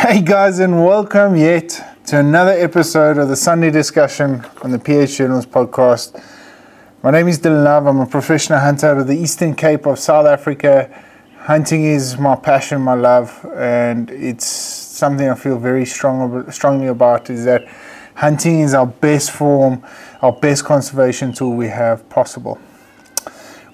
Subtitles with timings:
[0.00, 5.18] Hey guys, and welcome yet to another episode of the Sunday discussion on the PH
[5.18, 6.24] Journals podcast.
[7.02, 7.86] My name is Dylan Love.
[7.86, 10.88] I'm a professional hunter out of the Eastern Cape of South Africa.
[11.40, 17.28] Hunting is my passion, my love, and it's something I feel very strong, strongly about.
[17.28, 17.68] Is that
[18.14, 19.84] hunting is our best form,
[20.22, 22.58] our best conservation tool we have possible.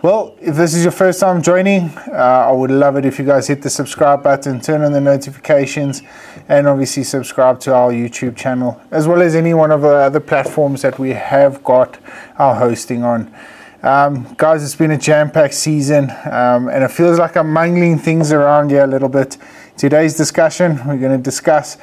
[0.02, 3.24] Well, if this is your first time joining, uh, I would love it if you
[3.24, 6.02] guys hit the subscribe button, turn on the notifications,
[6.50, 10.20] and obviously subscribe to our YouTube channel, as well as any one of the other
[10.20, 11.98] platforms that we have got
[12.36, 13.34] our hosting on.
[13.82, 17.98] Um, guys, it's been a jam packed season, um, and it feels like I'm mangling
[17.98, 19.38] things around here a little bit.
[19.78, 21.76] Today's discussion, we're going to discuss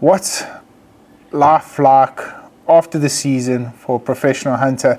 [0.00, 0.42] what's
[1.30, 2.18] life like
[2.68, 4.98] after the season for professional hunter.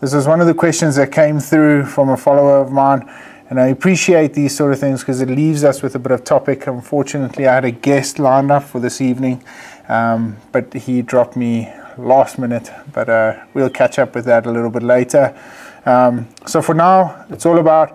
[0.00, 3.06] This was one of the questions that came through from a follower of mine,
[3.50, 6.24] and I appreciate these sort of things because it leaves us with a bit of
[6.24, 6.66] topic.
[6.66, 9.44] Unfortunately, I had a guest lined up for this evening,
[9.88, 12.70] um, but he dropped me last minute.
[12.94, 15.38] But uh, we'll catch up with that a little bit later.
[15.84, 17.94] Um, so for now, it's all about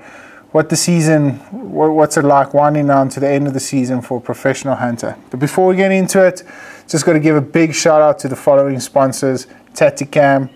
[0.51, 4.19] what the season, what's it like winding down to the end of the season for
[4.19, 5.17] a professional hunter.
[5.31, 6.43] But before we get into it,
[6.87, 10.51] just got to give a big shout out to the following sponsors: Tactacam.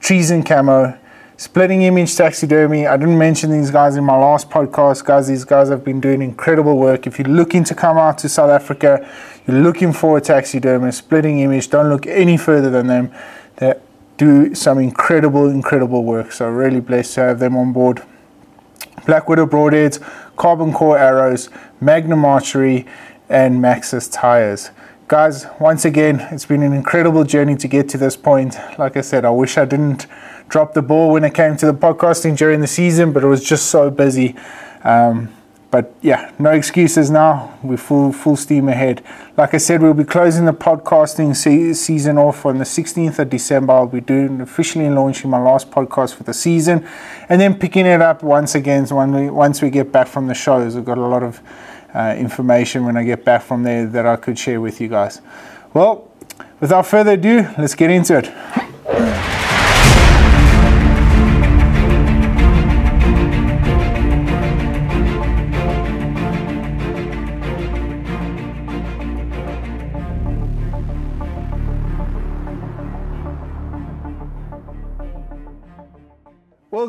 [0.00, 0.98] Trees and Camo,
[1.36, 2.86] Splitting Image Taxidermy.
[2.86, 5.28] I didn't mention these guys in my last podcast, guys.
[5.28, 7.06] These guys have been doing incredible work.
[7.06, 9.06] If you're looking to come out to South Africa,
[9.46, 13.12] you're looking for a taxidermist, Splitting Image, don't look any further than them.
[13.56, 13.74] They
[14.16, 16.32] do some incredible, incredible work.
[16.32, 18.02] So, really blessed to have them on board.
[19.04, 20.00] Black Widow Broadheads,
[20.36, 22.86] Carbon Core Arrows, Magnum Archery,
[23.28, 24.70] and Maxxis Tires
[25.10, 28.56] guys, once again, it's been an incredible journey to get to this point.
[28.78, 30.06] Like I said, I wish I didn't
[30.48, 33.42] drop the ball when it came to the podcasting during the season, but it was
[33.42, 34.36] just so busy.
[34.84, 35.34] Um,
[35.72, 37.58] but yeah, no excuses now.
[37.64, 39.02] We're full full steam ahead.
[39.36, 43.30] Like I said, we'll be closing the podcasting se- season off on the 16th of
[43.30, 43.72] December.
[43.72, 46.86] I'll be doing officially launching my last podcast for the season,
[47.28, 50.34] and then picking it up once again when we once we get back from the
[50.34, 50.76] shows.
[50.76, 51.40] We've got a lot of
[51.94, 55.20] uh, information when I get back from there that I could share with you guys.
[55.74, 56.10] Well,
[56.60, 59.39] without further ado, let's get into it.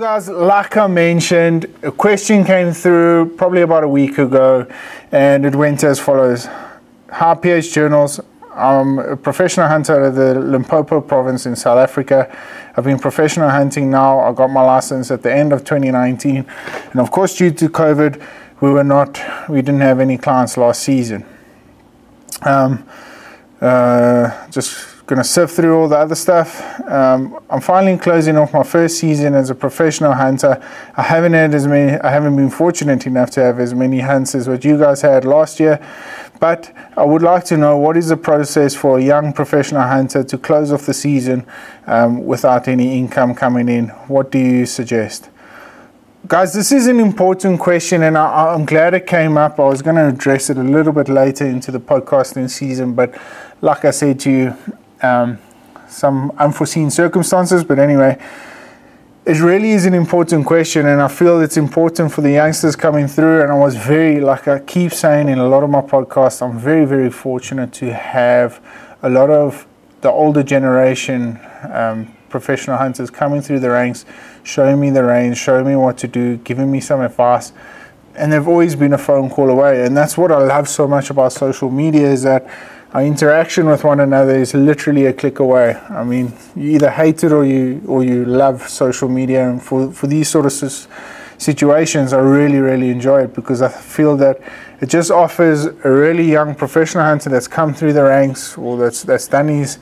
[0.01, 4.65] Guys, like I mentioned, a question came through probably about a week ago,
[5.11, 6.47] and it went as follows
[7.11, 8.19] Hi, PH Journals.
[8.51, 12.35] I'm a professional hunter of the Limpopo province in South Africa.
[12.75, 14.21] I've been professional hunting now.
[14.21, 16.47] I got my license at the end of 2019.
[16.93, 18.25] And of course, due to COVID,
[18.59, 21.23] we were not, we didn't have any clients last season.
[22.41, 22.89] Um,
[23.61, 26.79] uh, just going to sift through all the other stuff.
[26.89, 30.63] Um, I'm finally closing off my first season as a professional hunter.
[30.95, 31.99] I haven't had as many.
[31.99, 35.25] I haven't been fortunate enough to have as many hunts as what you guys had
[35.25, 35.85] last year.
[36.39, 40.23] But I would like to know what is the process for a young professional hunter
[40.23, 41.45] to close off the season
[41.87, 43.89] um, without any income coming in.
[44.07, 45.29] What do you suggest?
[46.25, 49.59] Guys, this is an important question, and I, am glad it came up.
[49.59, 53.13] I was going to address it a little bit later into the podcasting season, but
[53.59, 54.55] like I said to you,
[55.01, 55.37] um,
[55.87, 57.63] some unforeseen circumstances.
[57.63, 58.21] But anyway,
[59.25, 63.07] it really is an important question, and I feel it's important for the youngsters coming
[63.07, 63.43] through.
[63.43, 66.57] And I was very, like I keep saying in a lot of my podcasts, I'm
[66.57, 68.59] very, very fortunate to have
[69.03, 69.67] a lot of
[70.01, 71.39] the older generation
[71.71, 74.05] um, professional hunters coming through the ranks,
[74.43, 77.53] showing me the range, showing me what to do, giving me some advice.
[78.15, 79.85] And they've always been a phone call away.
[79.85, 82.47] And that's what I love so much about social media is that
[82.93, 85.75] our interaction with one another is literally a click away.
[85.89, 89.91] I mean, you either hate it or you or you love social media, and for
[89.93, 90.51] for these sort of
[91.37, 94.41] situations, I really really enjoy it because I feel that
[94.81, 99.03] it just offers a really young professional hunter that's come through the ranks or that's
[99.03, 99.79] that's done his.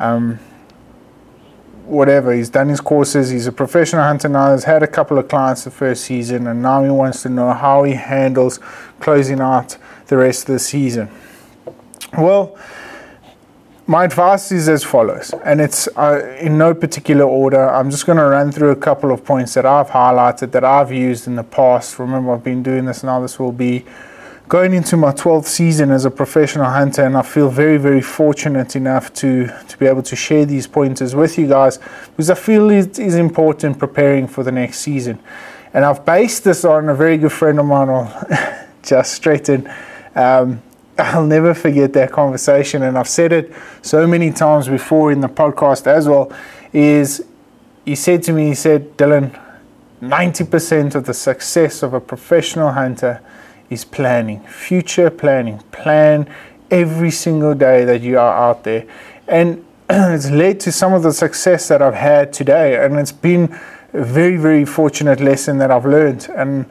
[0.00, 0.40] Um,
[1.84, 5.26] whatever he's done his courses he's a professional hunter now he's had a couple of
[5.26, 8.60] clients the first season and now he wants to know how he handles
[9.00, 9.78] closing out
[10.08, 11.08] the rest of the season
[12.16, 12.56] well,
[13.86, 17.68] my advice is as follows, and it's uh, in no particular order.
[17.70, 20.92] I'm just going to run through a couple of points that I've highlighted that I've
[20.92, 21.98] used in the past.
[21.98, 23.86] Remember, I've been doing this now, this will be
[24.48, 28.76] going into my 12th season as a professional hunter, and I feel very, very fortunate
[28.76, 31.78] enough to, to be able to share these pointers with you guys
[32.10, 35.18] because I feel it is important preparing for the next season.
[35.74, 38.10] And I've based this on a very good friend of mine,
[38.82, 39.70] just straight in.
[40.14, 40.62] Um,
[40.98, 43.52] I'll never forget that conversation, and I've said it
[43.82, 46.32] so many times before in the podcast as well.
[46.72, 47.24] Is
[47.84, 49.40] he said to me, he said, Dylan,
[50.02, 53.20] 90% of the success of a professional hunter
[53.70, 55.58] is planning, future planning.
[55.72, 56.28] Plan
[56.70, 58.86] every single day that you are out there.
[59.26, 62.84] And it's led to some of the success that I've had today.
[62.84, 63.58] And it's been
[63.92, 66.28] a very, very fortunate lesson that I've learned.
[66.36, 66.66] And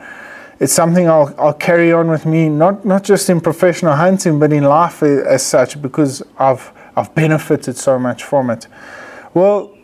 [0.59, 4.51] it's something I'll, I'll carry on with me, not, not just in professional hunting, but
[4.51, 8.67] in life as such, because I've, I've benefited so much from it.
[9.33, 9.77] Well,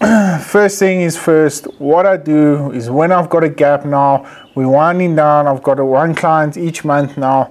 [0.40, 4.68] first thing is first, what I do is when I've got a gap now, we're
[4.68, 7.50] winding down, I've got a one client each month now,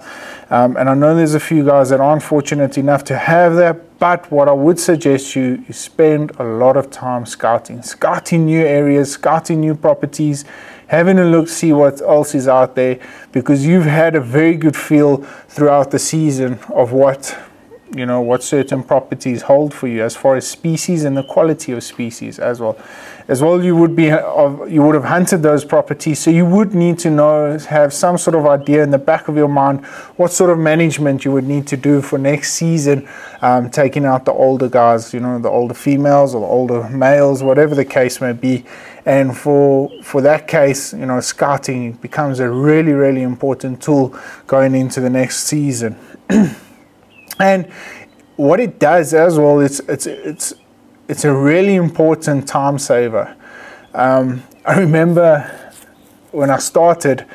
[0.50, 4.00] um, and I know there's a few guys that aren't fortunate enough to have that,
[4.00, 8.62] but what I would suggest you is spend a lot of time scouting, scouting new
[8.62, 10.46] areas, scouting new properties,
[10.90, 13.00] having a look, see what else is out there,
[13.32, 17.38] because you've had a very good feel throughout the season of what
[17.96, 21.72] you know what certain properties hold for you as far as species and the quality
[21.72, 22.78] of species as well.
[23.28, 26.74] As well you would be of, you would have hunted those properties so you would
[26.74, 29.86] need to know have some sort of idea in the back of your mind
[30.18, 33.08] what sort of management you would need to do for next season
[33.42, 37.42] um, taking out the older guys you know the older females or the older males
[37.42, 38.66] whatever the case may be.
[39.06, 44.16] And for for that case you know scouting becomes a really really important tool
[44.46, 45.98] going into the next season
[47.40, 47.72] And
[48.36, 50.54] what it does as well, it's it's it's
[51.08, 53.36] it's a really important time saver.
[53.94, 55.50] Um, I remember
[56.32, 57.26] when I started,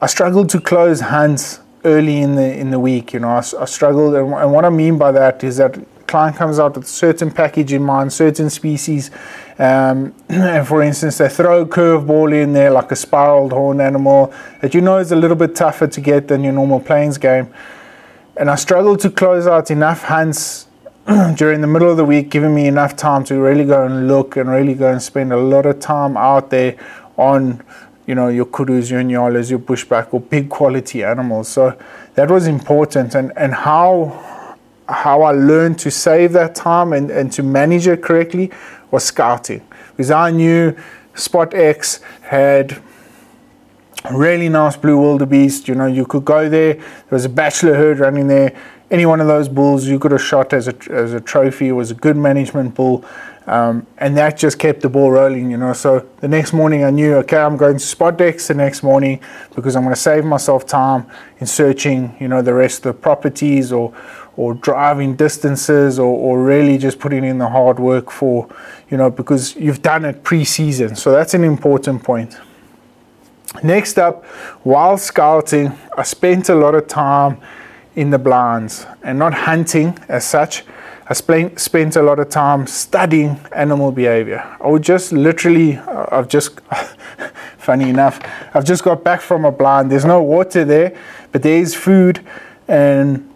[0.00, 3.12] I struggled to close hands early in the in the week.
[3.12, 6.36] You know, I, I struggled, and, and what I mean by that is that client
[6.36, 9.10] comes out with a certain package in mind, certain species,
[9.58, 14.32] um, and for instance, they throw a curveball in there like a spiraled horn animal
[14.62, 17.52] that you know is a little bit tougher to get than your normal plains game.
[18.38, 20.68] And I struggled to close out enough hunts
[21.34, 24.36] during the middle of the week, giving me enough time to really go and look
[24.36, 26.76] and really go and spend a lot of time out there
[27.16, 27.60] on,
[28.06, 31.48] you know, your kudus, your nyalas, your bushbuck, or big quality animals.
[31.48, 31.76] So
[32.14, 33.16] that was important.
[33.16, 34.24] And, and how
[34.88, 38.52] how I learned to save that time and, and to manage it correctly
[38.92, 39.66] was scouting.
[39.90, 40.76] Because I knew
[41.14, 42.80] Spot X had
[44.10, 45.68] really nice blue wildebeest.
[45.68, 46.74] You know, you could go there.
[46.74, 48.56] There was a bachelor herd running there.
[48.90, 51.68] Any one of those bulls you could have shot as a as a trophy.
[51.68, 53.04] It was a good management bull,
[53.46, 55.50] um, and that just kept the ball rolling.
[55.50, 58.54] You know, so the next morning I knew, okay, I'm going to spot X the
[58.54, 59.20] next morning
[59.54, 61.06] because I'm going to save myself time
[61.38, 62.16] in searching.
[62.18, 63.94] You know, the rest of the properties or
[64.38, 68.48] or driving distances or, or really just putting in the hard work for,
[68.88, 70.94] you know, because you've done it pre-season.
[70.94, 72.36] So that's an important point.
[73.62, 74.24] Next up,
[74.62, 77.40] while scouting, I spent a lot of time
[77.96, 80.64] in the blinds and not hunting as such.
[81.10, 84.44] I spent, a lot of time studying animal behavior.
[84.60, 86.60] I would just literally, uh, I've just,
[87.58, 88.20] funny enough,
[88.52, 89.90] I've just got back from a blind.
[89.90, 90.94] There's no water there,
[91.32, 92.24] but there is food
[92.68, 93.28] and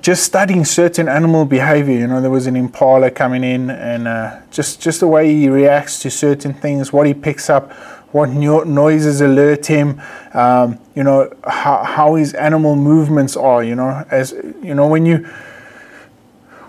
[0.00, 1.98] just studying certain animal behavior.
[1.98, 5.48] You know, there was an impala coming in and uh, just, just the way he
[5.48, 7.72] reacts to certain things, what he picks up,
[8.14, 10.00] what noises alert him,
[10.34, 14.30] um, you know, how, how his animal movements are, you know, as,
[14.62, 15.16] you know, when you,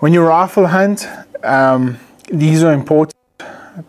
[0.00, 1.06] when you rifle hunt,
[1.44, 2.00] um,
[2.32, 3.14] these are important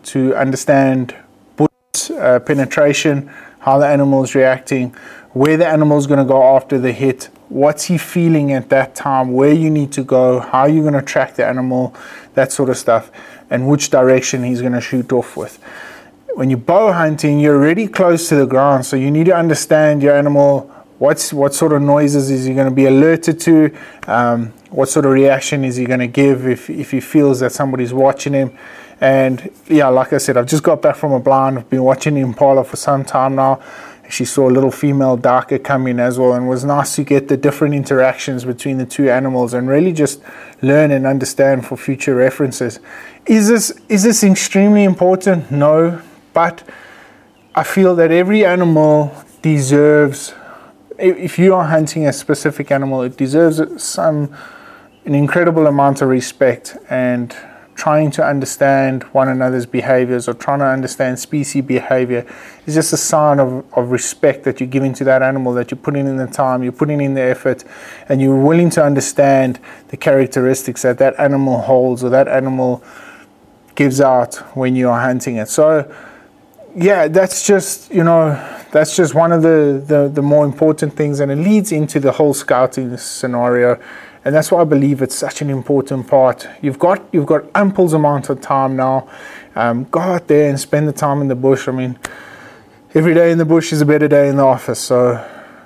[0.04, 1.16] to understand
[1.56, 3.28] bullet uh, penetration,
[3.58, 4.90] how the animal is reacting,
[5.32, 8.94] where the animal is going to go after the hit, what's he feeling at that
[8.94, 11.92] time, where you need to go, how you're going to track the animal,
[12.34, 13.10] that sort of stuff,
[13.50, 15.58] and which direction he's going to shoot off with
[16.38, 20.00] when you're bow hunting, you're really close to the ground, so you need to understand
[20.04, 20.72] your animal.
[20.98, 23.76] What's what sort of noises is he going to be alerted to?
[24.06, 27.50] Um, what sort of reaction is he going to give if if he feels that
[27.50, 28.56] somebody's watching him?
[29.00, 31.58] And yeah, like I said, I've just got back from a blind.
[31.58, 33.60] I've been watching Impala for some time now.
[34.08, 37.02] She saw a little female duiker come in as well, and it was nice to
[37.02, 40.22] get the different interactions between the two animals and really just
[40.62, 42.78] learn and understand for future references.
[43.26, 45.50] Is this is this extremely important?
[45.50, 46.00] No,
[46.32, 46.68] but
[47.54, 50.34] I feel that every animal deserves,
[50.98, 54.34] if you are hunting a specific animal, it deserves some,
[55.04, 57.34] an incredible amount of respect and
[57.78, 62.26] trying to understand one another's behaviors or trying to understand species behavior
[62.66, 65.78] is just a sign of, of respect that you're giving to that animal, that you're
[65.78, 67.62] putting in the time, you're putting in the effort,
[68.08, 72.82] and you're willing to understand the characteristics that that animal holds or that animal
[73.76, 75.48] gives out when you are hunting it.
[75.48, 75.88] So
[76.76, 78.34] yeah, that's just you know
[78.72, 82.12] that's just one of the, the the more important things, and it leads into the
[82.12, 83.80] whole scouting scenario,
[84.24, 86.48] and that's why I believe it's such an important part.
[86.62, 89.08] You've got you've got ample amount of time now.
[89.54, 91.68] Um, go out there and spend the time in the bush.
[91.68, 91.98] I mean,
[92.94, 94.80] every day in the bush is a better day in the office.
[94.80, 95.24] So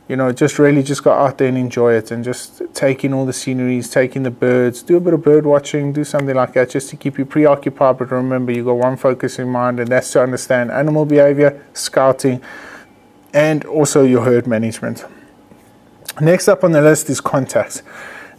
[0.09, 3.13] you know, just really just go out there and enjoy it and just take in
[3.15, 6.35] all the sceneries, take in the birds, do a bit of bird watching, do something
[6.35, 7.97] like that just to keep you preoccupied.
[7.97, 12.43] But remember, you've got one focus in mind, and that's to understand animal behavior, scouting,
[13.33, 15.05] and also your herd management.
[16.21, 17.85] Next up on the list is contacts.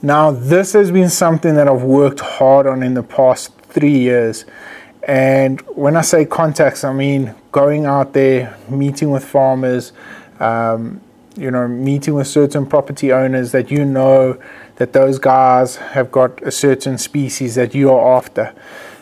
[0.02, 4.44] Now, this has been something that I've worked hard on in the past three years.
[5.04, 9.94] And when I say contacts, I mean going out there, meeting with farmers,
[10.42, 11.00] um,
[11.36, 14.40] you know, meeting with certain property owners that you know
[14.76, 18.54] that those guys have got a certain species that you are after.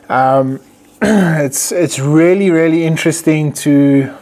[0.10, 0.60] Um,
[1.02, 4.16] it's it's really really interesting to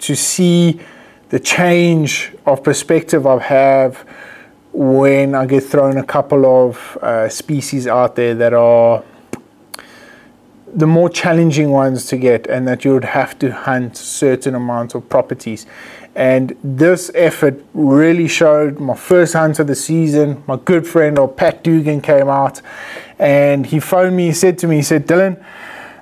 [0.00, 0.80] to see
[1.28, 3.98] the change of perspective I have
[4.72, 9.04] when I get thrown a couple of uh, species out there that are
[10.72, 14.94] the more challenging ones to get and that you would have to hunt certain amounts
[14.94, 15.66] of properties
[16.14, 20.42] and this effort really showed my first hunt of the season.
[20.46, 22.60] My good friend, or Pat Dugan, came out
[23.18, 24.26] and he phoned me.
[24.26, 25.42] He said to me, he said, Dylan,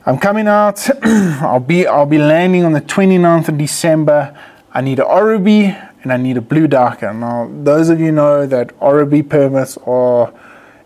[0.06, 0.88] I'm coming out.
[1.04, 4.36] I'll be I'll be landing on the 29th of December.
[4.72, 7.14] I need an Oribi and I need a blue duiker.
[7.14, 10.32] Now, those of you know that Oribi permits are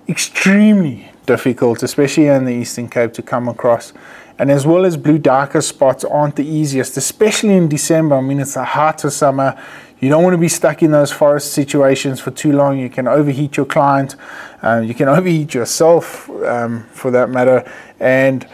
[0.08, 3.92] extremely difficult, especially in the Eastern Cape, to come across
[4.38, 8.16] and as well as blue duiker spots aren't the easiest, especially in December.
[8.16, 9.60] I mean, it's heart of summer.
[10.00, 12.78] You don't want to be stuck in those forest situations for too long.
[12.78, 14.16] You can overheat your client,
[14.62, 17.70] um, you can overheat yourself um, for that matter.
[18.00, 18.46] And,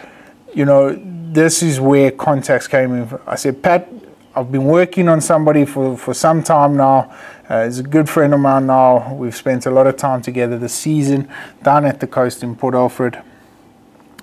[0.54, 0.94] you know,
[1.32, 3.18] this is where contacts came in.
[3.26, 3.88] I said, Pat,
[4.34, 7.14] I've been working on somebody for, for some time now.
[7.48, 9.14] Uh, he's a good friend of mine now.
[9.14, 11.28] We've spent a lot of time together this season
[11.62, 13.22] down at the coast in Port Alfred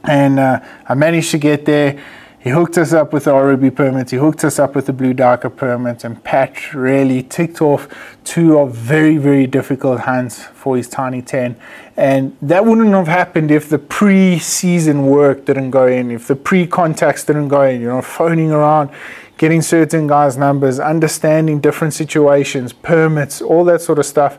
[0.08, 2.02] and uh, I managed to get there.
[2.46, 4.12] He hooked us up with the Oribi permit.
[4.12, 7.88] He hooked us up with the Blue Duiker permit, and Pat really ticked off
[8.24, 11.56] two of very, very difficult hunts for his Tiny 10.
[11.98, 17.24] And that wouldn't have happened if the pre-season work didn't go in, if the pre-contacts
[17.24, 18.92] didn't go in, you know, phoning around,
[19.40, 24.38] getting certain guys' numbers, understanding different situations, permits, all that sort of stuff.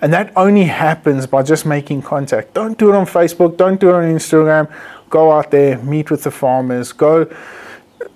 [0.00, 2.52] And that only happens by just making contact.
[2.52, 4.68] Don't do it on Facebook, don't do it on Instagram
[5.14, 7.24] go out there, meet with the farmers, go.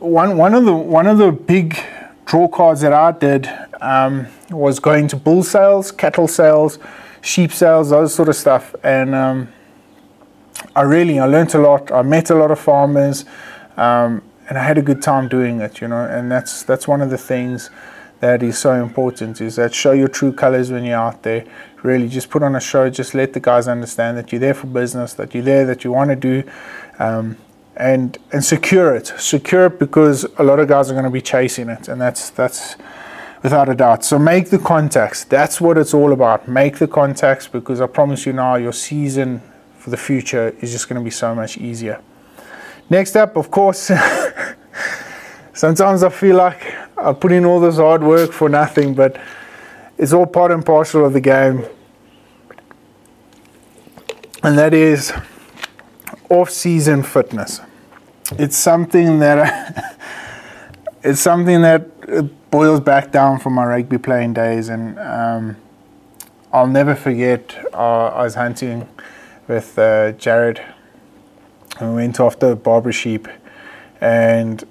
[0.00, 1.78] One, one, of the, one of the big
[2.26, 3.49] draw cards that I did
[3.81, 6.81] um, was going to bull sales, cattle sales,
[7.21, 8.75] sheep sales, those sort of stuff.
[8.83, 9.49] And um,
[10.75, 11.93] I really, I learned a lot.
[11.93, 13.25] I met a lot of farmers,
[13.76, 16.05] um, and I had a good time doing it, you know.
[16.05, 17.71] And that's that's one of the things
[18.21, 21.45] that is so important is that show your true colors when you're out there.
[21.85, 22.90] Really, just put on a show.
[22.90, 25.93] Just let the guys understand that you're there for business, that you're there, that you
[25.93, 26.43] want to do
[26.99, 27.37] um,
[27.76, 29.07] and and secure it.
[29.19, 32.31] Secure it because a lot of guys are going to be chasing it, and that's
[32.31, 32.76] that's
[33.43, 34.05] without a doubt.
[34.05, 35.25] So make the contacts.
[35.25, 36.49] That's what it's all about.
[36.49, 39.43] Make the contacts because I promise you now, your season
[39.76, 42.00] for the future is just going to be so much easier.
[42.90, 43.90] Next up, of course,
[45.52, 49.21] sometimes I feel like I put in all this hard work for nothing, but
[49.99, 51.64] it's all part and parcel of the game.
[54.43, 55.12] And that is
[56.28, 57.61] off-season fitness.
[58.32, 59.97] It's something that
[61.02, 65.56] it's something that boils back down from my rugby playing days, and um,
[66.52, 67.56] I'll never forget.
[67.73, 68.88] Uh, I was hunting
[69.47, 70.61] with uh, Jared,
[71.80, 73.28] and we went after Barbary sheep,
[74.00, 74.64] and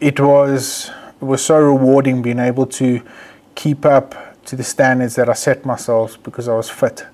[0.00, 3.02] it was it was so rewarding being able to
[3.54, 7.06] keep up to the standards that I set myself because I was fit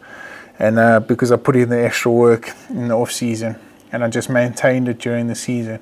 [0.58, 3.56] and uh, because I put in the extra work in the off season
[3.92, 5.80] and I just maintained it during the season.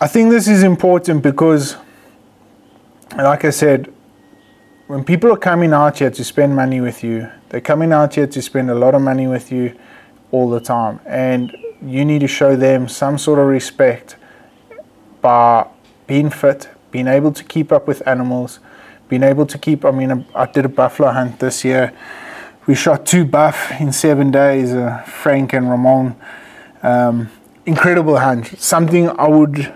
[0.00, 1.76] I think this is important because,
[3.16, 3.92] like I said,
[4.86, 8.26] when people are coming out here to spend money with you, they're coming out here
[8.26, 9.76] to spend a lot of money with you
[10.30, 11.00] all the time.
[11.04, 14.16] And you need to show them some sort of respect
[15.20, 15.66] by
[16.06, 18.60] being fit, being able to keep up with animals,
[19.08, 19.84] being able to keep.
[19.84, 21.92] I mean, I did a buffalo hunt this year
[22.68, 26.14] we shot two buff in seven days, uh, Frank and Ramon.
[26.82, 27.30] Um,
[27.64, 28.60] incredible hunt.
[28.60, 29.72] Something I would,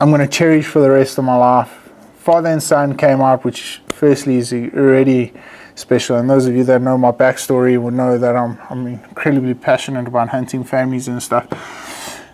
[0.00, 1.90] I'm going to cherish for the rest of my life.
[2.18, 5.32] Father and son came out, which firstly is already
[5.74, 6.16] special.
[6.16, 10.06] And those of you that know my backstory will know that I'm, I'm incredibly passionate
[10.06, 11.48] about hunting families and stuff.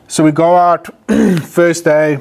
[0.07, 0.87] So we go out
[1.45, 2.19] first day.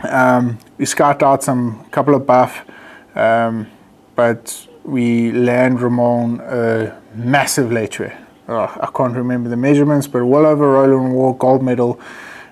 [0.00, 2.68] Um, we scout out some couple of buff,
[3.14, 3.68] um,
[4.16, 8.16] but we land Ramon a massive lechwe.
[8.48, 12.00] Oh, I can't remember the measurements, but well over Rowland Ward gold medal.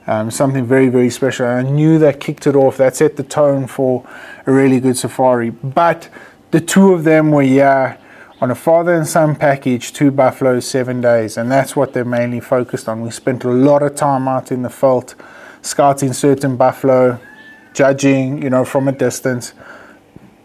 [0.07, 1.47] Um, something very, very special.
[1.47, 2.77] I knew that kicked it off.
[2.79, 4.09] That set the tone for
[4.47, 5.51] a really good safari.
[5.51, 6.09] But
[6.51, 7.97] the two of them were, yeah,
[8.41, 11.37] on a father and son package, two buffaloes, seven days.
[11.37, 13.03] And that's what they're mainly focused on.
[13.03, 15.15] We spent a lot of time out in the veld,
[15.63, 17.21] scouting certain buffalo,
[17.75, 19.53] judging, you know, from a distance.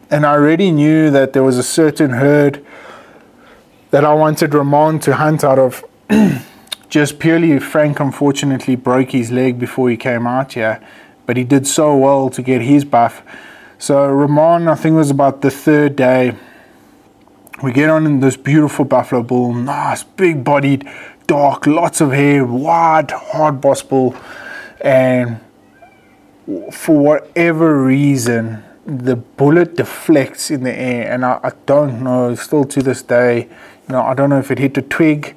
[0.10, 2.64] And I already knew that there was a certain herd
[3.92, 5.84] that I wanted Ramon to hunt out of.
[6.90, 10.82] just purely Frank unfortunately broke his leg before he came out here,
[11.26, 13.22] but he did so well to get his buff.
[13.78, 16.36] So Ramon, I think was about the third day.
[17.62, 20.88] We get on in this beautiful buffalo bull, nice, big bodied,
[21.28, 24.16] dark, lots of hair, wide, hard boss bull,
[24.80, 25.42] and
[26.72, 32.36] for whatever reason, the bullet deflects in the air, and I, I don't know.
[32.36, 33.48] Still to this day,
[33.88, 35.36] you know, I don't know if it hit a twig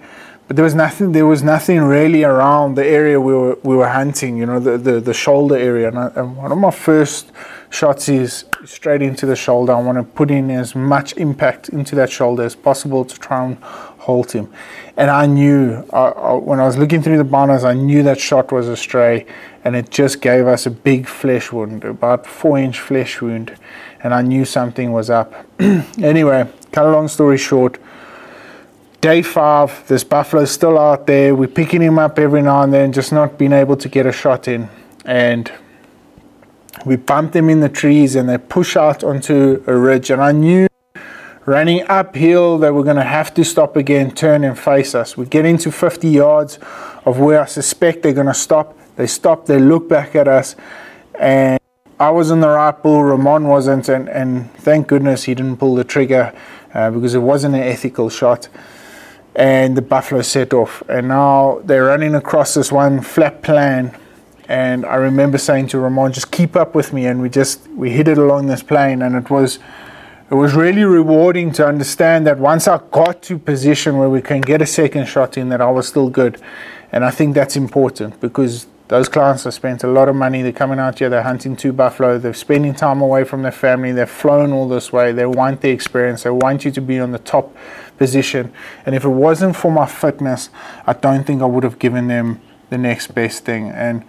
[0.48, 3.88] but there was nothing there was nothing really around the area we were we were
[3.88, 7.30] hunting you know the the, the shoulder area and, I, and, one of my first
[7.70, 11.94] shots is straight into the shoulder i want to put in as much impact into
[11.94, 14.50] that shoulder as possible to try and halt him
[14.96, 18.18] and i knew I, I, when i was looking through the binos i knew that
[18.18, 19.26] shot was a stray
[19.64, 23.56] and it just gave us a big flesh wound about four inch flesh wound
[24.02, 25.34] and i knew something was up
[26.02, 27.78] anyway cut a long story short
[29.00, 31.34] day five, this buffalo's still out there.
[31.34, 34.12] We're picking him up every now and then, just not being able to get a
[34.12, 34.68] shot in.
[35.04, 35.50] And
[36.84, 40.10] we bump them in the trees and they push out onto a ridge.
[40.10, 40.68] And I knew
[41.46, 45.16] running uphill they were going to have to stop again, turn and face us.
[45.16, 46.58] We get into 50 yards
[47.04, 48.76] of where I suspect they're going to stop.
[48.96, 50.56] They stop, they look back at us,
[51.18, 51.60] and
[52.00, 55.76] I was in the right bull, Ramon wasn't, and, and thank goodness he didn't pull
[55.76, 56.32] the trigger
[56.74, 58.48] uh, because it wasn't an ethical shot
[59.38, 60.82] and the buffalo set off.
[60.88, 63.96] And now they're running across this one flat plan.
[64.48, 67.06] And I remember saying to Ramon, just keep up with me.
[67.06, 69.02] And we just, we hit it along this plain.
[69.02, 69.58] And it was,
[70.30, 74.40] it was really rewarding to understand that once I got to position where we can
[74.40, 76.40] get a second shot in, that I was still good.
[76.90, 80.40] And I think that's important because those clients have spent a lot of money.
[80.40, 83.92] They're coming out here, they're hunting two buffalo, they're spending time away from their family,
[83.92, 87.12] they've flown all this way, they want the experience, they want you to be on
[87.12, 87.54] the top
[87.98, 88.50] position.
[88.86, 90.48] And if it wasn't for my fitness,
[90.86, 93.68] I don't think I would have given them the next best thing.
[93.68, 94.04] And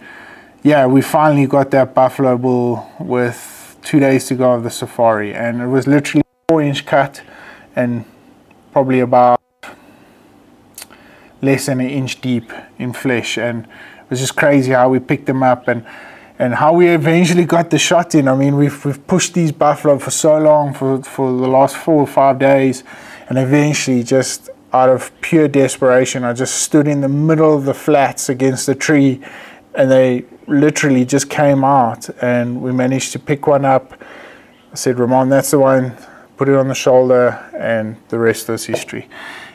[0.62, 5.32] yeah, we finally got that buffalo bull with two days to go of the safari,
[5.34, 7.22] and it was literally four inch cut
[7.76, 8.04] and
[8.72, 9.40] probably about
[11.42, 15.26] less than an inch deep in flesh and it was just crazy how we picked
[15.26, 15.86] them up and
[16.40, 18.26] and how we eventually got the shot in.
[18.26, 22.00] I mean, we've we've pushed these buffalo for so long for for the last four
[22.00, 22.82] or five days,
[23.28, 27.74] and eventually, just out of pure desperation, I just stood in the middle of the
[27.74, 29.20] flats against the tree,
[29.74, 33.94] and they literally just came out, and we managed to pick one up.
[34.72, 35.96] I said, Ramon, that's the one.
[36.36, 39.08] Put it on the shoulder, and the rest is history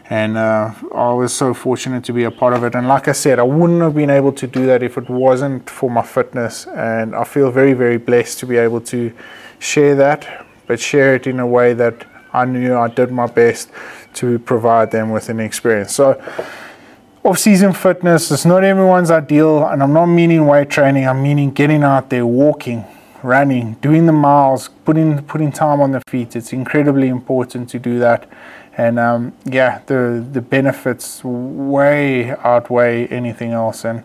[0.10, 2.76] and uh, I was so fortunate to be a part of it.
[2.76, 5.70] And like I said, I wouldn't have been able to do that if it wasn't
[5.70, 6.68] for my fitness.
[6.68, 9.12] And I feel very, very blessed to be able to
[9.58, 13.72] share that, but share it in a way that I knew I did my best
[14.16, 15.96] to provide them with an experience.
[15.96, 16.22] So,
[17.26, 21.08] off-season fitness is not everyone's ideal, and I'm not meaning weight training.
[21.08, 22.86] I'm meaning getting out there, walking,
[23.24, 26.36] running, doing the miles, putting putting time on the feet.
[26.36, 28.30] It's incredibly important to do that
[28.78, 34.04] and um, yeah, the the benefits way outweigh anything else, and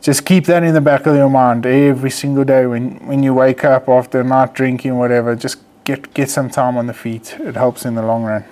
[0.00, 3.32] just keep that in the back of your mind every single day when when you
[3.32, 5.34] wake up after not drinking whatever.
[5.34, 7.36] Just get get some time on the feet.
[7.40, 8.44] It helps in the long run.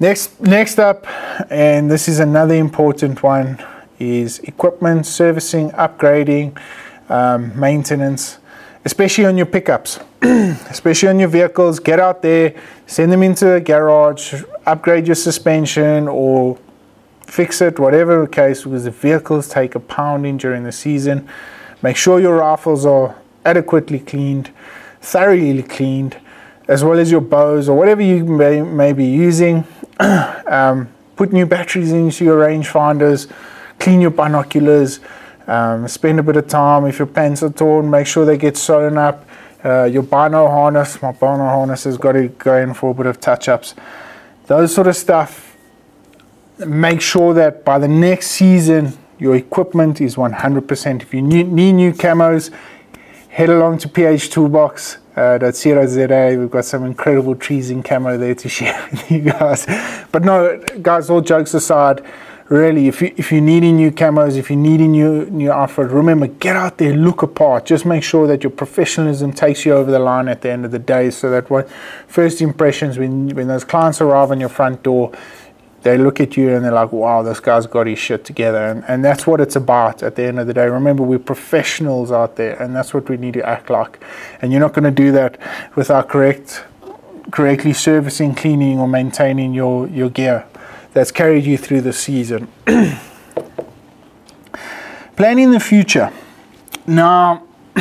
[0.00, 1.06] Next next up,
[1.50, 3.62] and this is another important one,
[3.98, 6.58] is equipment servicing, upgrading,
[7.10, 8.38] um, maintenance
[8.88, 11.78] especially on your pickups, especially on your vehicles.
[11.78, 12.54] Get out there,
[12.86, 16.58] send them into a garage, upgrade your suspension or
[17.20, 21.28] fix it, whatever the case, because the vehicles take a pounding during the season.
[21.82, 24.50] Make sure your rifles are adequately cleaned,
[25.02, 26.16] thoroughly cleaned,
[26.66, 29.64] as well as your bows or whatever you may, may be using.
[30.46, 33.30] um, put new batteries into your rangefinders,
[33.78, 35.00] clean your binoculars,
[35.46, 36.86] um, spend a bit of time.
[36.86, 39.26] If your pants are torn, make sure they get sewn up.
[39.64, 43.06] Uh, your bino harness, my bino harness has got to go in for a bit
[43.06, 43.74] of touch ups.
[44.46, 45.48] Those sort of stuff
[46.66, 51.02] make sure that by the next season your equipment is 100%.
[51.02, 52.50] If you need, new camos,
[53.30, 54.98] head along to PH Toolbox.
[55.18, 59.66] Uh, We've got some incredible trees in camo there to share with you guys.
[60.12, 62.04] But no, guys, all jokes aside,
[62.48, 66.28] really, if you if you're needing new camos, if you're needing new new outfit, remember
[66.28, 67.66] get out there, look apart.
[67.66, 70.70] Just make sure that your professionalism takes you over the line at the end of
[70.70, 71.68] the day, so that what
[72.06, 75.10] first impressions when when those clients arrive on your front door,
[75.82, 78.66] they look at you and they're like, wow, this guy's got his shit together.
[78.66, 80.66] And, and that's what it's about at the end of the day.
[80.66, 84.02] Remember, we're professionals out there, and that's what we need to act like.
[84.42, 85.38] And you're not going to do that
[85.76, 86.64] without correct,
[87.30, 90.46] correctly servicing, cleaning, or maintaining your, your gear
[90.92, 92.48] that's carried you through the season.
[95.16, 96.12] Planning the future.
[96.86, 97.44] Now,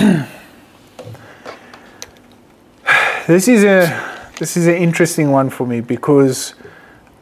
[3.28, 4.06] this is a
[4.38, 6.54] this is an interesting one for me because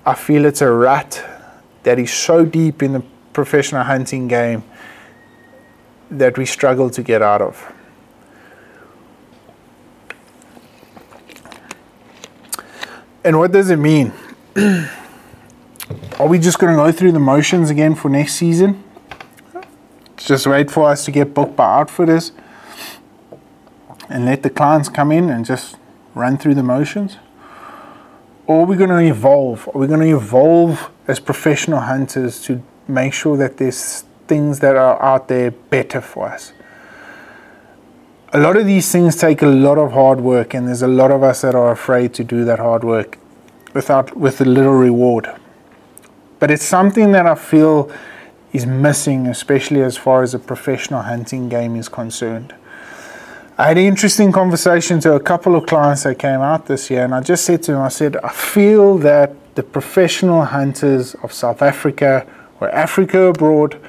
[0.06, 1.24] I feel it's a rut
[1.84, 4.64] that is so deep in the professional hunting game
[6.12, 7.74] that we struggle to get out of.
[13.24, 14.14] And what does it mean?
[16.20, 18.84] Are we just going to go through the motions again for next season?
[20.18, 22.32] Just wait for us to get booked by outfitters
[24.08, 25.78] and let the clients come in and just
[26.14, 27.18] run through the motions?
[28.48, 29.68] Or are we going to evolve?
[29.74, 34.76] Are we going to evolve as professional hunters to make sure that there's things that
[34.76, 36.54] are out there better for us?
[38.34, 41.10] A lot of these things take a lot of hard work, and there's a lot
[41.10, 43.18] of us that are afraid to do that hard work
[43.74, 45.30] without with a little reward.
[46.40, 47.92] But it's something that I feel
[48.52, 52.54] is missing, especially as far as a professional hunting game is concerned.
[53.58, 57.06] I had an interesting conversation to a couple of clients that came out this year,
[57.06, 61.32] and I just said to them, I said, I feel that the professional hunters of
[61.32, 62.28] South Africa
[62.60, 63.80] or Africa abroad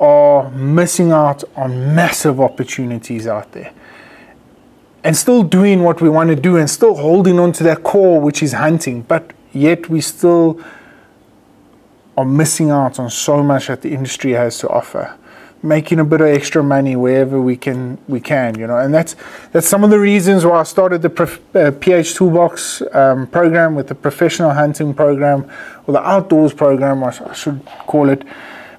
[0.00, 3.74] are missing out on massive opportunities out there.
[5.04, 8.22] And still doing what we want to do and still holding on to that core,
[8.22, 10.58] which is hunting, but yet we still
[12.16, 15.14] are missing out on so much that the industry has to offer
[15.62, 18.78] making a bit of extra money wherever we can we can you know?
[18.78, 19.16] And that's
[19.52, 23.74] that's some of the reasons why I started the prof, uh, PH Toolbox um, program
[23.74, 25.50] with the professional hunting program
[25.86, 28.22] or the outdoors program I, I should call it.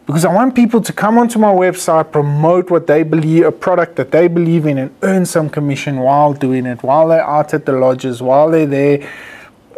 [0.06, 3.98] Because I want people to come onto my website promote what they believe a product
[3.98, 7.66] that they believe in and earn some commission while doing it while they're out at
[7.66, 9.10] the lodges while they're there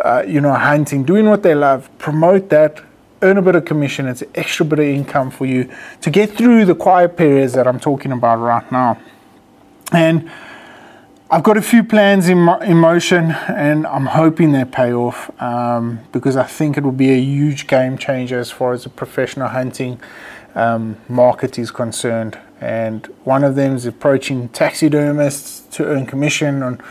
[0.04, 1.90] uh, you know hunting doing what they love.
[1.98, 2.82] Promote that
[3.22, 5.70] earn a bit of commission, it's an extra bit of income for you
[6.02, 9.00] to get through the quiet periods that I'm talking about right now.
[9.92, 10.30] And
[11.32, 15.30] I've got a few plans in, mo- in motion, and I'm hoping they pay off
[15.42, 18.90] um, because I think it will be a huge game changer as far as the
[18.90, 20.00] professional hunting
[20.56, 22.40] um, market is concerned.
[22.62, 26.82] And one of them is approaching taxidermists to earn commission on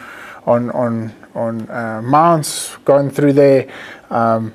[0.46, 3.68] on on on uh, mounts, going through there.
[4.08, 4.54] Um,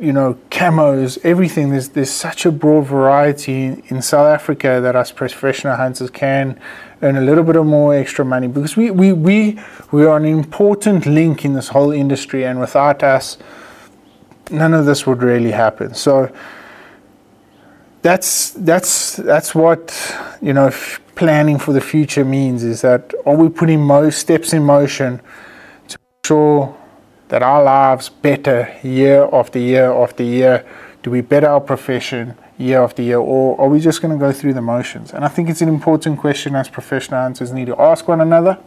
[0.00, 1.70] you know, camos, everything.
[1.70, 6.60] There's there's such a broad variety in South Africa that us professional hunters can
[7.02, 9.58] earn a little bit of more extra money because we we we
[9.92, 13.38] we are an important link in this whole industry, and without us,
[14.50, 15.94] none of this would really happen.
[15.94, 16.30] So
[18.02, 20.70] that's that's that's what you know
[21.16, 25.20] planning for the future means is that are we putting most steps in motion
[25.88, 26.76] to ensure
[27.28, 30.64] that our lives better year after year after year?
[31.02, 34.32] Do we better our profession year after year, or are we just going to go
[34.32, 35.12] through the motions?
[35.12, 38.58] And I think it's an important question as professional answers need to ask one another.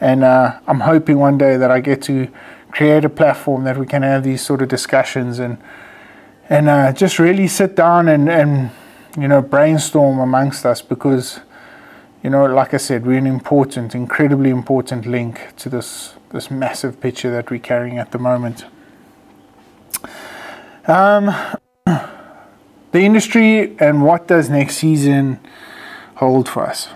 [0.00, 2.28] And uh, I'm hoping one day that I get to
[2.70, 5.58] create a platform that we can have these sort of discussions and
[6.50, 8.70] and uh, just really sit down and, and
[9.18, 11.40] you know brainstorm amongst us because
[12.22, 17.00] you know like I said we're an important, incredibly important link to this this massive
[17.00, 18.64] picture that we're carrying at the moment.
[20.86, 21.34] Um,
[21.84, 25.40] the industry and what does next season
[26.16, 26.88] hold for us?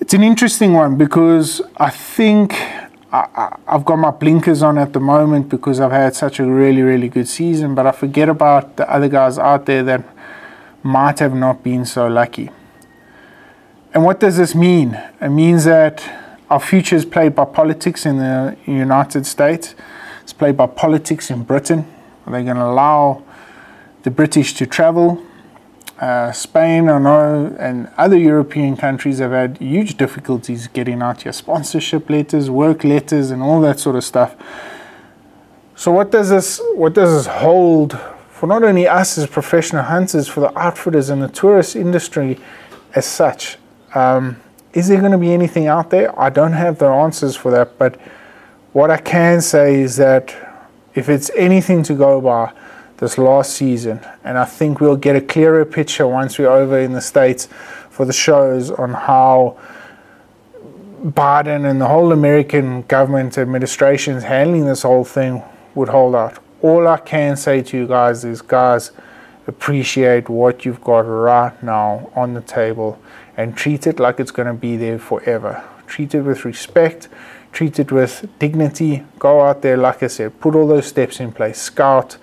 [0.00, 2.54] It's an interesting one because I think
[3.12, 6.82] I, have got my blinkers on at the moment because I've had such a really,
[6.82, 10.04] really good season, but I forget about the other guys out there that
[10.82, 12.50] might have not been so lucky.
[13.92, 15.00] And what does this mean?
[15.20, 16.19] It means that
[16.50, 19.76] our future is played by politics in the United States.
[20.22, 21.86] It's played by politics in Britain.
[22.26, 23.22] Are they going to allow
[24.02, 25.22] the British to travel?
[26.00, 31.32] Uh, Spain, I know, and other European countries have had huge difficulties getting out here
[31.32, 34.34] sponsorship letters, work letters, and all that sort of stuff.
[35.76, 37.98] So what does this what does this hold
[38.30, 42.40] for not only us as professional hunters, for the outfitters and the tourist industry
[42.94, 43.58] as such?
[43.94, 44.40] Um,
[44.72, 46.18] is there going to be anything out there?
[46.18, 48.00] I don't have the answers for that, but
[48.72, 50.34] what I can say is that
[50.94, 52.52] if it's anything to go by
[52.98, 56.92] this last season, and I think we'll get a clearer picture once we're over in
[56.92, 57.48] the States
[57.88, 59.58] for the shows on how
[61.02, 65.42] Biden and the whole American government administration is handling this whole thing
[65.74, 66.38] would hold out.
[66.62, 68.92] All I can say to you guys is, guys,
[69.50, 72.98] appreciate what you've got right now on the table
[73.36, 75.62] and treat it like it's going to be there forever.
[75.86, 77.08] Treat it with respect,
[77.52, 79.02] treat it with dignity.
[79.18, 82.16] Go out there, like I said, put all those steps in place, scout,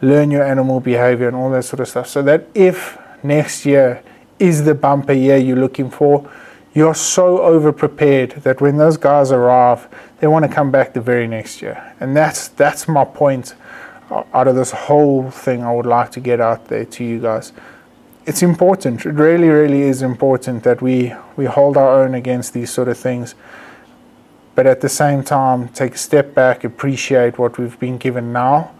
[0.00, 2.08] learn your animal behavior, and all that sort of stuff.
[2.08, 4.02] So that if next year
[4.38, 6.28] is the bumper year you're looking for,
[6.74, 9.88] you're so over prepared that when those guys arrive,
[10.20, 11.94] they want to come back the very next year.
[12.00, 13.54] And that's that's my point
[14.10, 17.52] out of this whole thing I would like to get out there to you guys.
[18.24, 19.04] It's important.
[19.04, 22.98] It really, really is important that we, we hold our own against these sort of
[22.98, 23.34] things.
[24.54, 28.72] But at the same time, take a step back, appreciate what we've been given now,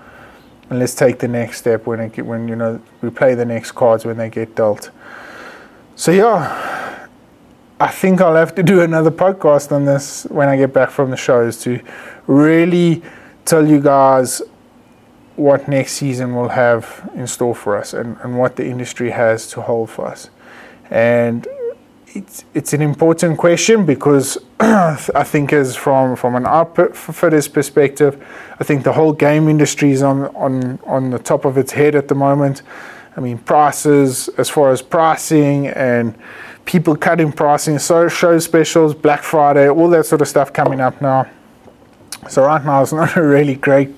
[0.70, 3.72] and let's take the next step when it, when you know we play the next
[3.72, 4.90] cards when they get dealt.
[5.94, 7.08] So yeah,
[7.78, 11.10] I think I'll have to do another podcast on this when I get back from
[11.10, 11.78] the shows to
[12.26, 13.02] really
[13.44, 14.42] tell you guys
[15.36, 19.46] what next season will have in store for us and, and what the industry has
[19.48, 20.30] to hold for us.
[20.90, 21.46] And
[22.08, 28.24] it's, it's an important question because I think as from, from an outfitter's perspective,
[28.58, 31.94] I think the whole game industry is on, on, on the top of its head
[31.94, 32.62] at the moment.
[33.16, 36.14] I mean, prices, as far as pricing and
[36.64, 41.00] people cutting pricing, so show specials, Black Friday, all that sort of stuff coming up
[41.00, 41.30] now.
[42.28, 43.90] So right now it's not a really great,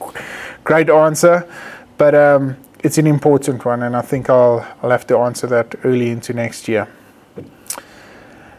[0.69, 1.49] great answer,
[1.97, 2.55] but um,
[2.85, 6.35] it's an important one, and I think I'll I'll have to answer that early into
[6.35, 6.87] next year.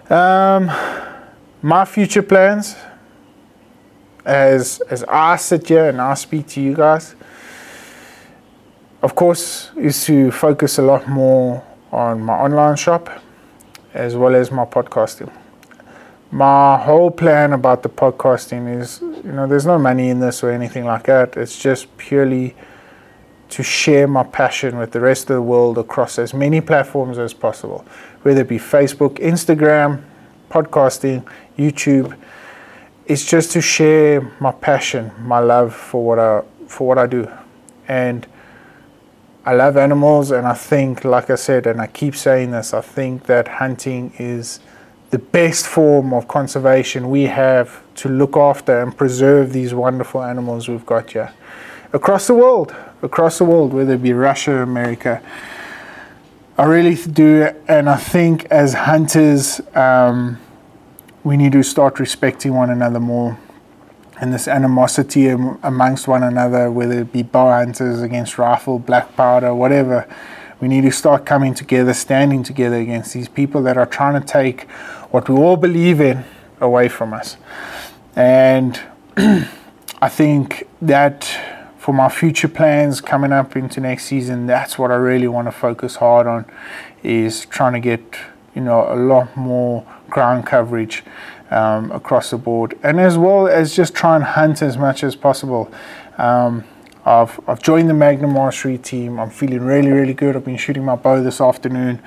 [0.10, 0.72] Um,
[1.62, 2.76] my future plans,
[4.26, 7.16] as as I sit here and I speak to you guys,
[9.04, 13.10] of course, is to focus a lot more on my online shop
[13.94, 15.32] as well as my podcasting.
[16.32, 20.52] My whole plan about the podcasting is, you know, there's no money in this or
[20.52, 21.36] anything like that.
[21.36, 22.56] It's just purely
[23.50, 27.34] to share my passion with the rest of the world across as many platforms as
[27.34, 27.84] possible,
[28.22, 30.04] whether it be Facebook, Instagram,
[30.52, 32.16] podcasting, YouTube.
[33.08, 37.28] It's just to share my passion, my love for what I for what I do.
[37.88, 38.28] And
[39.48, 42.82] I love animals, and I think, like I said, and I keep saying this, I
[42.82, 44.60] think that hunting is
[45.10, 50.68] the best form of conservation we have to look after and preserve these wonderful animals
[50.68, 51.34] we've got here
[51.94, 55.22] across the world, across the world, whether it be Russia, America.
[56.58, 60.38] I really do, and I think as hunters, um,
[61.24, 63.38] we need to start respecting one another more
[64.22, 69.56] and this animosity amongst one another, whether it be bow hunters against rifle, black powder,
[69.56, 70.06] whatever.
[70.60, 74.28] We need to start coming together, standing together against these people that are trying to
[74.28, 74.68] take
[75.12, 76.24] what we all believe in
[76.62, 77.38] away from us.
[78.16, 78.80] And
[79.18, 81.26] I think that
[81.78, 85.52] for my future plans coming up into next season, that's what I really want to
[85.52, 86.46] focus hard on
[87.04, 88.02] is trying to get,
[88.54, 91.04] you know, a lot more ground coverage
[91.50, 95.16] um, across the board, and as well as just try and hunt as much as
[95.16, 95.72] possible.
[96.18, 96.64] Um,
[97.06, 99.20] I've, I've joined the Magnum Archery team.
[99.20, 100.36] I'm feeling really, really good.
[100.36, 102.02] I've been shooting my bow this afternoon.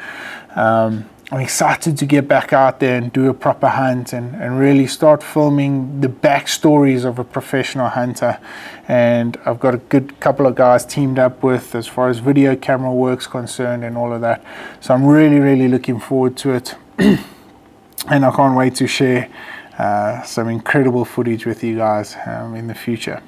[0.54, 4.58] Um, I'm excited to get back out there and do a proper hunt and, and
[4.58, 8.38] really start filming the backstories of a professional hunter.
[8.86, 12.54] And I've got a good couple of guys teamed up with as far as video
[12.54, 14.44] camera work's concerned and all of that.
[14.82, 16.74] So I'm really, really looking forward to it.
[16.98, 19.30] and I can't wait to share
[19.78, 23.22] uh, some incredible footage with you guys um, in the future.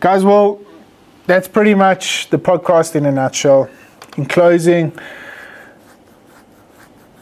[0.00, 0.60] Guys, well,
[1.28, 3.70] that's pretty much the podcast in a nutshell.
[4.16, 4.92] In closing,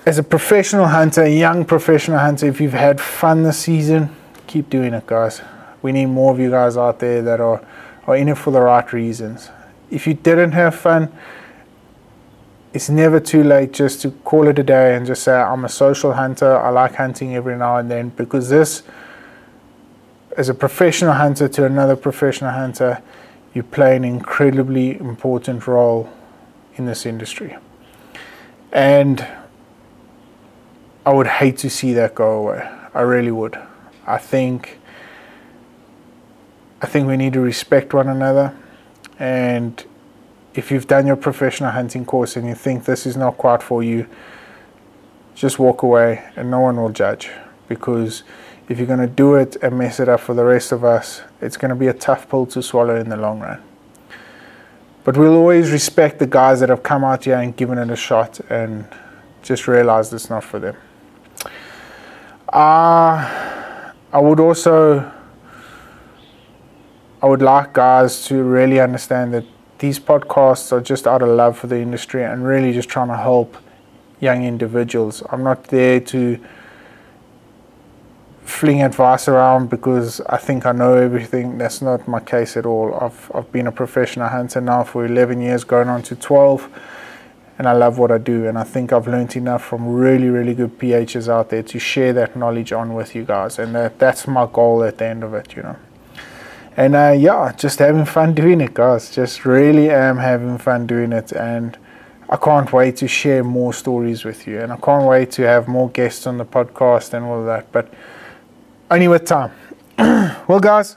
[0.08, 4.08] as a professional hunter, a young professional hunter, if you've had fun this season,
[4.46, 5.42] keep doing it, guys.
[5.82, 7.62] We need more of you guys out there that are,
[8.06, 9.50] are in it for the right reasons.
[9.90, 11.12] If you didn't have fun,
[12.72, 15.68] it's never too late just to call it a day and just say, I'm a
[15.68, 16.56] social hunter.
[16.56, 18.84] I like hunting every now and then because this,
[20.38, 23.02] as a professional hunter to another professional hunter,
[23.52, 26.08] you play an incredibly important role
[26.76, 27.58] in this industry.
[28.72, 29.26] And
[31.06, 32.68] I would hate to see that go away.
[32.94, 33.58] I really would.
[34.06, 34.78] I think
[36.80, 38.56] I think we need to respect one another.
[39.18, 39.84] And
[40.54, 43.82] if you've done your professional hunting course and you think this is not quite for
[43.82, 44.06] you,
[45.34, 47.30] just walk away and no one will judge.
[47.68, 48.22] Because
[48.68, 51.22] if you're going to do it and mess it up for the rest of us,
[51.40, 53.60] it's going to be a tough pill to swallow in the long run.
[55.02, 57.96] But we'll always respect the guys that have come out here and given it a
[57.96, 58.86] shot and
[59.42, 60.76] just realized it's not for them.
[62.48, 65.12] Uh, I would also
[67.20, 69.44] I would like guys to really understand that
[69.80, 73.16] these podcasts are just out of love for the industry and really just trying to
[73.16, 73.56] help
[74.20, 75.22] young individuals.
[75.30, 76.38] I'm not there to
[78.44, 81.58] fling advice around because I think I know everything.
[81.58, 82.94] That's not my case at all.
[82.94, 86.68] I've I've been a professional hunter now for 11 years, going on to 12,
[87.58, 88.46] and I love what I do.
[88.46, 92.12] And I think I've learned enough from really really good PHs out there to share
[92.14, 93.58] that knowledge on with you guys.
[93.58, 95.76] And that that's my goal at the end of it, you know.
[96.76, 99.10] And uh, yeah, just having fun doing it, guys.
[99.10, 101.76] Just really am having fun doing it, and
[102.28, 104.60] I can't wait to share more stories with you.
[104.60, 107.72] And I can't wait to have more guests on the podcast and all of that.
[107.72, 107.92] But
[108.92, 109.50] only with time.
[109.98, 110.96] well, guys,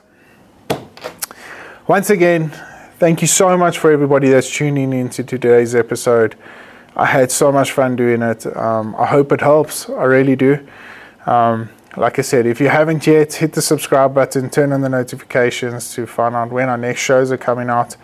[1.88, 2.52] once again,
[3.02, 6.36] thank you so much for everybody that's tuning into today's episode.
[6.96, 8.46] I had so much fun doing it.
[8.56, 9.90] Um, I hope it helps.
[9.90, 10.60] I really do.
[11.26, 14.90] Um, like I said, if you haven't yet, hit the subscribe button, turn on the
[14.90, 17.98] notifications to find out when our next shows are coming out.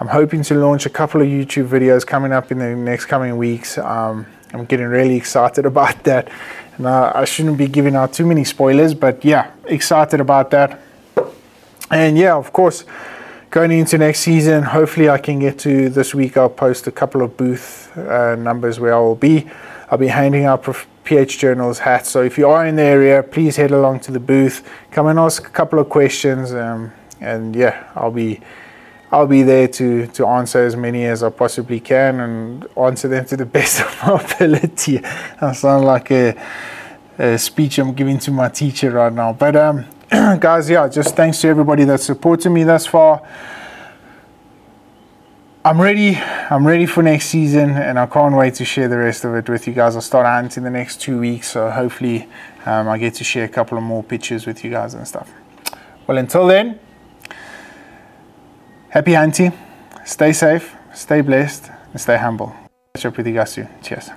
[0.00, 3.36] I'm hoping to launch a couple of YouTube videos coming up in the next coming
[3.36, 3.78] weeks.
[3.78, 6.32] Um, I'm getting really excited about that.
[6.78, 10.80] And uh, I shouldn't be giving out too many spoilers, but yeah, excited about that.
[11.92, 12.84] And yeah, of course,
[13.52, 16.38] going into next season, hopefully I can get to this week.
[16.38, 19.46] I'll post a couple of booth uh, numbers where I will be.
[19.90, 20.66] I'll be handing out
[21.04, 22.10] PH Journals hats.
[22.10, 24.66] So if you are in the area, please head along to the booth.
[24.90, 26.54] Come and ask a couple of questions.
[26.54, 28.40] Um, and yeah, I'll be
[29.10, 33.26] I'll be there to to answer as many as I possibly can and answer them
[33.26, 35.04] to the best of my ability.
[35.04, 36.42] I sound like a,
[37.18, 39.34] a speech I'm giving to my teacher right now.
[39.34, 39.84] But um,
[40.40, 43.26] guys, yeah, just thanks to everybody that supported me thus far.
[45.64, 46.16] I'm ready.
[46.16, 49.48] I'm ready for next season, and I can't wait to share the rest of it
[49.48, 49.94] with you guys.
[49.94, 52.28] I'll start hunting the next two weeks, so hopefully,
[52.66, 55.30] um, I get to share a couple of more pictures with you guys and stuff.
[56.06, 56.78] Well, until then,
[58.90, 59.52] happy hunting,
[60.04, 62.54] stay safe, stay blessed, and stay humble.
[62.94, 63.68] Catch up with you guys soon.
[63.82, 64.10] Cheers.